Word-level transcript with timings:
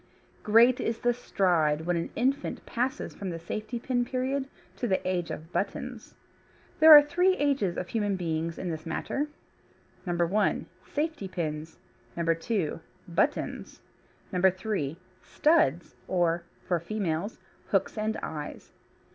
Great 0.41 0.79
is 0.79 0.97
the 0.97 1.13
stride 1.13 1.81
when 1.81 1.95
an 1.95 2.09
infant 2.15 2.65
passes 2.65 3.13
from 3.13 3.29
the 3.29 3.37
safety 3.37 3.77
pin 3.77 4.03
period 4.03 4.47
to 4.75 4.87
the 4.87 5.07
age 5.07 5.29
of 5.29 5.51
buttons. 5.51 6.15
There 6.79 6.91
are 6.97 7.03
three 7.03 7.37
ages 7.37 7.77
of 7.77 7.89
human 7.89 8.15
beings 8.15 8.57
in 8.57 8.71
this 8.71 8.87
matter: 8.87 9.27
(1) 10.05 10.65
Safety 10.91 11.27
pins, 11.27 11.77
(2) 12.17 12.79
Buttons, 13.09 13.81
(3) 14.33 14.97
Studs, 15.21 15.93
or 16.07 16.45
(for 16.67 16.79
females) 16.79 17.37
Hooks 17.67 17.95
and 17.95 18.17
Eyes. 18.23 18.71